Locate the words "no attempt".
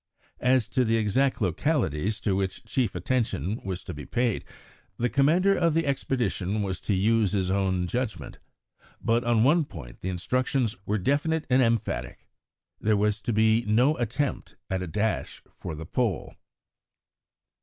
13.67-14.55